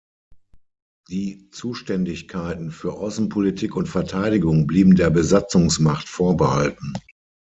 [1.11, 6.93] Die Zuständigkeiten für Außenpolitik und Verteidigung blieben der Besatzungsmacht vorbehalten.